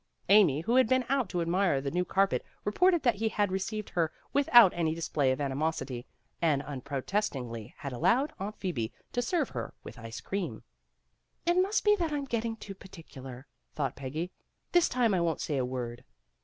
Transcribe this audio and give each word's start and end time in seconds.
Amy, 0.29 0.61
who 0.61 0.77
had 0.77 0.87
been 0.87 1.05
out 1.09 1.29
to 1.29 1.41
admire 1.43 1.79
the 1.79 1.91
new 1.91 2.03
carpet, 2.03 2.43
reported 2.63 3.03
that 3.03 3.13
he 3.17 3.29
had 3.29 3.51
received 3.51 3.91
her 3.91 4.11
without 4.33 4.73
any 4.73 4.95
display 4.95 5.31
of 5.31 5.39
animosity, 5.39 6.07
and 6.41 6.63
unprotestingly 6.63 7.75
had 7.77 7.93
allowed 7.93 8.33
Aunt 8.39 8.55
Phoebe 8.57 8.91
to 9.13 9.21
serve 9.21 9.49
her 9.49 9.75
with 9.83 9.99
ice 9.99 10.19
cream. 10.19 10.63
"It 11.45 11.61
must 11.61 11.83
be 11.83 11.95
that 11.97 12.11
I'm 12.11 12.25
getting 12.25 12.55
too 12.55 12.73
particular," 12.73 13.45
thought 13.75 13.95
Peggy. 13.95 14.31
"This 14.71 14.89
time 14.89 15.13
I 15.13 15.21
won't 15.21 15.39
say 15.39 15.57
a 15.57 15.63
word." 15.65 16.03